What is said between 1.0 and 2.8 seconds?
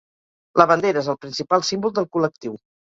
és el principal símbol del col·lectiu.